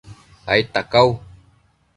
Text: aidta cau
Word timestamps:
aidta 0.53 0.81
cau 0.91 1.09